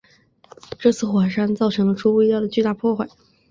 [0.79, 3.07] 这次山火造成了出乎意料的巨大破坏。